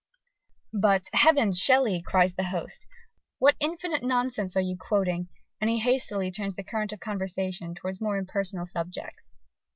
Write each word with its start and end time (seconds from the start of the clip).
_)But 0.81 1.03
"Heavens, 1.13 1.59
Shelley!" 1.59 2.01
cries 2.01 2.33
his 2.35 2.47
host, 2.47 2.87
"what 3.37 3.55
infinite 3.59 4.01
nonsense 4.01 4.57
are 4.57 4.59
you 4.59 4.75
quoting?" 4.75 5.29
and 5.59 5.69
he 5.69 5.77
hastily 5.77 6.31
turns 6.31 6.55
the 6.55 6.63
current 6.63 6.91
of 6.91 6.99
conversation 6.99 7.75
towards 7.75 8.01
more 8.01 8.17
impersonal 8.17 8.65
subjects. 8.65 9.35